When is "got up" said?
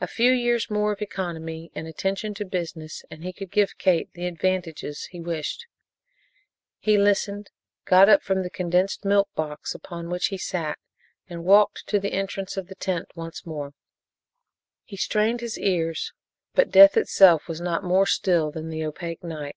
7.84-8.22